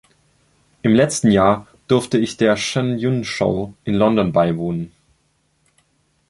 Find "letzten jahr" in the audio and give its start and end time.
0.95-1.67